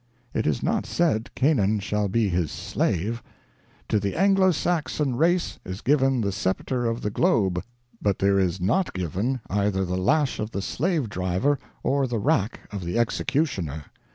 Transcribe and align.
It 0.33 0.47
is 0.47 0.63
not 0.63 0.87
said 0.87 1.29
Canaan 1.35 1.77
shall 1.79 2.07
be 2.07 2.27
his 2.27 2.49
slave. 2.51 3.21
To 3.89 3.99
the 3.99 4.15
Anglo 4.15 4.49
Saxon 4.49 5.15
race 5.15 5.59
is 5.63 5.81
given 5.81 6.21
the 6.21 6.31
scepter 6.31 6.87
of 6.87 7.01
the 7.03 7.11
globe, 7.11 7.61
but 8.01 8.17
there 8.17 8.39
is 8.39 8.59
not 8.59 8.95
given 8.95 9.41
either 9.47 9.85
the 9.85 9.97
lash 9.99 10.39
of 10.39 10.49
the 10.49 10.61
slave 10.63 11.07
driver 11.07 11.59
or 11.83 12.07
the 12.07 12.17
rack 12.17 12.61
of 12.71 12.83
the 12.83 12.97
executioner. 12.97 13.85